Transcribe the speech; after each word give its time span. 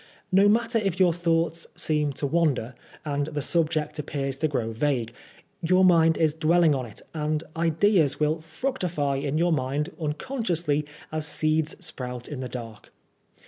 No 0.31 0.47
matter 0.49 0.79
if 0.79 0.99
your 0.99 1.13
thoughts 1.13 1.67
seem 1.75 2.11
to 2.13 2.25
wander, 2.25 2.73
and 3.05 3.27
the 3.27 3.41
subject 3.43 3.99
appears 3.99 4.35
to 4.37 4.47
grow 4.47 4.71
vague; 4.71 5.13
your 5.61 5.85
mind 5.85 6.17
is 6.17 6.33
dwelling 6.33 6.73
on 6.73 6.87
it, 6.87 7.03
and 7.13 7.43
ideas 7.55 8.15
w^ill 8.15 8.41
fructify 8.43 9.17
in 9.17 9.37
your 9.37 9.51
mind 9.53 9.91
unconsciously 9.99 10.85
as 11.11 11.27
seeds 11.27 11.75
sprout 11.85 12.27
in 12.27 12.39
the 12.39 12.49
dark. 12.49 12.89